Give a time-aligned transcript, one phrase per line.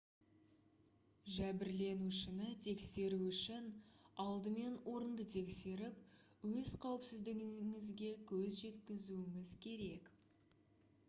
[1.33, 3.67] жәбірленушіні тексеру үшін
[4.23, 10.11] алдымен орынды тексеріп өз қауіпсіздігіңізге көз жеткізуіңіз керек